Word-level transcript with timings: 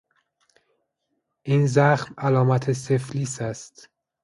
این 1.43 1.65
زخم 1.67 2.13
علامت 2.17 2.71
سفلیس 2.73 3.41
است. 3.41 3.89